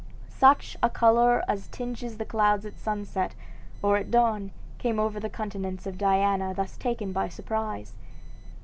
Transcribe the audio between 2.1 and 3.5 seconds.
the clouds at sunset